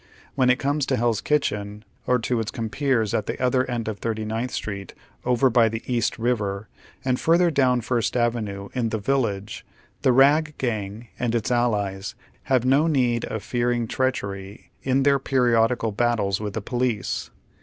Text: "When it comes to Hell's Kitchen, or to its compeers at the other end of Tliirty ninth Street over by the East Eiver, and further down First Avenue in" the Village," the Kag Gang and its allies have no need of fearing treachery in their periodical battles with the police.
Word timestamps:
"When 0.33 0.49
it 0.49 0.57
comes 0.57 0.87
to 0.87 0.95
Hell's 0.97 1.21
Kitchen, 1.21 1.85
or 2.07 2.17
to 2.17 2.39
its 2.39 2.49
compeers 2.49 3.13
at 3.13 3.27
the 3.27 3.39
other 3.39 3.69
end 3.69 3.87
of 3.87 3.99
Tliirty 4.01 4.25
ninth 4.25 4.49
Street 4.49 4.95
over 5.25 5.47
by 5.51 5.69
the 5.69 5.83
East 5.85 6.17
Eiver, 6.17 6.65
and 7.05 7.19
further 7.19 7.51
down 7.51 7.81
First 7.81 8.17
Avenue 8.17 8.69
in" 8.73 8.89
the 8.89 8.97
Village," 8.97 9.63
the 10.01 10.11
Kag 10.11 10.55
Gang 10.57 11.09
and 11.19 11.35
its 11.35 11.51
allies 11.51 12.15
have 12.45 12.65
no 12.65 12.87
need 12.87 13.25
of 13.25 13.43
fearing 13.43 13.87
treachery 13.87 14.71
in 14.81 15.03
their 15.03 15.19
periodical 15.19 15.91
battles 15.91 16.41
with 16.41 16.53
the 16.55 16.61
police. 16.61 17.29